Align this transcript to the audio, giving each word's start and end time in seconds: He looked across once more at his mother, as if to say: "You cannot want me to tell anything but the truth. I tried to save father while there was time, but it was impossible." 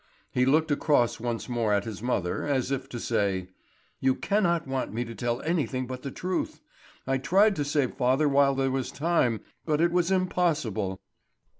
He 0.31 0.47
looked 0.47 0.71
across 0.71 1.19
once 1.19 1.47
more 1.47 1.71
at 1.73 1.83
his 1.83 2.01
mother, 2.01 2.43
as 2.43 2.71
if 2.71 2.89
to 2.89 2.99
say: 2.99 3.49
"You 3.99 4.15
cannot 4.15 4.67
want 4.67 4.91
me 4.91 5.05
to 5.05 5.13
tell 5.13 5.43
anything 5.43 5.85
but 5.85 6.01
the 6.01 6.09
truth. 6.09 6.59
I 7.05 7.19
tried 7.19 7.55
to 7.57 7.63
save 7.63 7.93
father 7.93 8.27
while 8.27 8.55
there 8.55 8.71
was 8.71 8.91
time, 8.91 9.41
but 9.63 9.79
it 9.79 9.91
was 9.91 10.09
impossible." 10.09 10.99